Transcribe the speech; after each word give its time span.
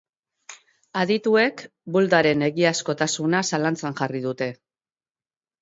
Adituek 1.01 1.61
buldaren 1.97 2.45
egiazkotasuna 2.49 3.43
zalantzan 3.53 3.99
jarri 4.01 4.23
dute. 4.29 4.49